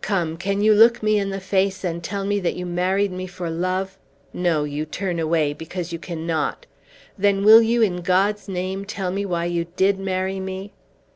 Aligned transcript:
Come! 0.00 0.36
Can 0.36 0.62
you 0.62 0.74
look 0.74 1.00
me 1.00 1.16
in 1.16 1.30
the 1.30 1.38
face 1.38 1.84
and 1.84 2.02
tell 2.02 2.24
me 2.24 2.40
that 2.40 2.56
you 2.56 2.66
married 2.66 3.12
me 3.12 3.28
for 3.28 3.48
love? 3.48 3.96
No, 4.32 4.64
you 4.64 4.84
turn 4.84 5.20
away 5.20 5.52
because 5.52 5.92
you 5.92 6.00
cannot! 6.00 6.66
Then 7.16 7.44
will 7.44 7.62
you, 7.62 7.82
in 7.82 8.00
God's 8.02 8.48
name, 8.48 8.84
tell 8.84 9.12
me 9.12 9.24
why 9.24 9.44
you 9.44 9.66
did 9.76 10.00
marry 10.00 10.40
me?" 10.40 10.72